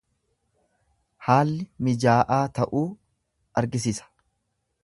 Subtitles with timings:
[1.27, 2.85] Haalli mijaa'aa ta'uu
[3.63, 4.13] argisisa.